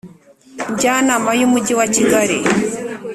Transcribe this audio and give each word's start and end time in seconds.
Njyanama 0.71 1.31
y 1.39 1.43
Umujyi 1.47 1.73
wa 1.79 1.87
Kigali 1.95 2.37